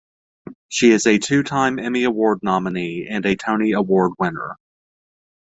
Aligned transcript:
She 0.67 0.89
is 0.89 1.05
a 1.05 1.19
two-time 1.19 1.77
Emmy 1.77 2.05
Award 2.05 2.39
nominee 2.41 3.05
and 3.07 3.23
a 3.23 3.35
Tony 3.35 3.73
Award 3.73 4.13
winner. 4.17 4.57